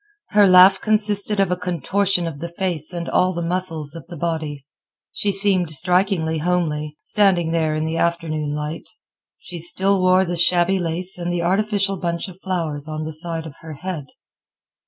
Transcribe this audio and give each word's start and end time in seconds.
Her 0.29 0.47
laugh 0.47 0.81
consisted 0.81 1.39
of 1.39 1.51
a 1.51 1.55
contortion 1.55 2.25
of 2.25 2.39
the 2.39 2.49
face 2.49 2.91
and 2.91 3.07
all 3.07 3.33
the 3.33 3.43
muscles 3.45 3.93
of 3.93 4.07
the 4.07 4.17
body. 4.17 4.65
She 5.13 5.31
seemed 5.31 5.69
strikingly 5.75 6.39
homely, 6.39 6.97
standing 7.03 7.51
there 7.51 7.75
in 7.75 7.85
the 7.85 7.97
afternoon 7.97 8.55
light. 8.55 8.89
She 9.37 9.59
still 9.59 10.01
wore 10.01 10.25
the 10.25 10.35
shabby 10.35 10.79
lace 10.79 11.19
and 11.19 11.31
the 11.31 11.43
artificial 11.43 11.97
bunch 11.97 12.27
of 12.29 12.39
violets 12.43 12.87
on 12.87 13.03
the 13.05 13.13
side 13.13 13.45
of 13.45 13.53
her 13.61 13.73
head. 13.73 14.07